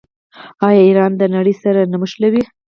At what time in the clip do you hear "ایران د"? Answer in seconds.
0.87-1.23